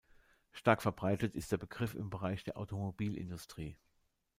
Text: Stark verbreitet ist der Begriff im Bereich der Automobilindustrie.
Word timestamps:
Stark 0.51 0.81
verbreitet 0.81 1.35
ist 1.35 1.51
der 1.51 1.59
Begriff 1.59 1.93
im 1.93 2.09
Bereich 2.09 2.43
der 2.43 2.57
Automobilindustrie. 2.57 3.77